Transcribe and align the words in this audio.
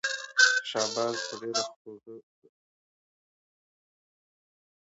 شاه 0.69 0.83
عباس 0.87 1.17
به 1.27 1.33
ډېر 1.41 1.53
لږ 1.59 1.67
خواړه 1.79 2.01
خوړل. 2.03 2.19